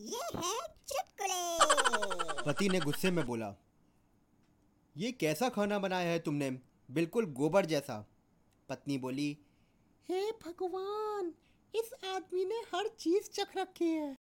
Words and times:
ये 0.00 0.20
है 0.36 0.52
चुटकुले। 0.88 2.42
पति 2.42 2.68
ने 2.68 2.80
गुस्से 2.80 3.10
में 3.10 3.24
बोला 3.26 3.54
ये 4.96 5.12
कैसा 5.12 5.48
खाना 5.48 5.78
बनाया 5.78 6.10
है 6.10 6.18
तुमने? 6.18 6.50
बिल्कुल 6.90 7.26
गोबर 7.32 7.66
जैसा। 7.66 7.96
पत्नी 8.68 8.98
बोली 8.98 9.38
हे 10.08 10.30
भगवान 10.32 11.32
इस 11.74 11.90
आदमी 12.06 12.44
ने 12.44 12.60
हर 12.74 12.88
चीज़ 12.98 13.30
चख 13.30 13.56
रखी 13.56 13.88
है। 13.88 14.16